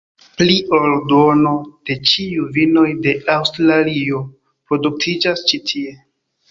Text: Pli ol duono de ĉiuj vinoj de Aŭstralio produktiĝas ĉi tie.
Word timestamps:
Pli 0.37 0.53
ol 0.77 0.95
duono 1.11 1.51
de 1.91 1.99
ĉiuj 2.13 2.47
vinoj 2.57 2.87
de 3.05 3.15
Aŭstralio 3.37 4.27
produktiĝas 4.73 5.51
ĉi 5.53 5.67
tie. 5.73 5.99